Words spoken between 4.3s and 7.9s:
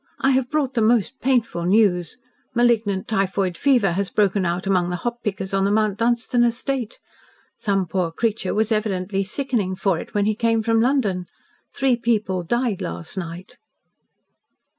out among the hop pickers on the Mount Dunstan estate. Some